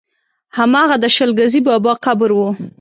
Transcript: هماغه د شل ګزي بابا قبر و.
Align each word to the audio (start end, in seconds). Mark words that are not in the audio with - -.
هماغه 0.57 0.95
د 1.03 1.05
شل 1.15 1.31
ګزي 1.39 1.61
بابا 1.67 1.93
قبر 2.05 2.29
و. 2.35 2.39